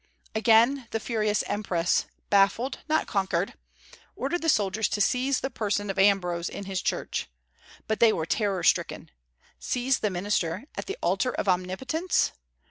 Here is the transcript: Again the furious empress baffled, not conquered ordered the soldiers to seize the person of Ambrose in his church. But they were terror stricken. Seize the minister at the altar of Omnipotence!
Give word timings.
Again 0.33 0.87
the 0.89 0.99
furious 0.99 1.43
empress 1.43 2.07
baffled, 2.31 2.79
not 2.89 3.05
conquered 3.05 3.53
ordered 4.15 4.41
the 4.41 4.49
soldiers 4.49 4.89
to 4.89 4.99
seize 4.99 5.41
the 5.41 5.51
person 5.51 5.91
of 5.91 5.99
Ambrose 5.99 6.49
in 6.49 6.65
his 6.65 6.81
church. 6.81 7.29
But 7.87 7.99
they 7.99 8.11
were 8.11 8.25
terror 8.25 8.63
stricken. 8.63 9.11
Seize 9.59 9.99
the 9.99 10.09
minister 10.09 10.63
at 10.73 10.87
the 10.87 10.97
altar 11.03 11.33
of 11.35 11.47
Omnipotence! 11.47 12.31